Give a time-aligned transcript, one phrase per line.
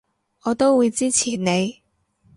[0.45, 1.79] 我都會支持你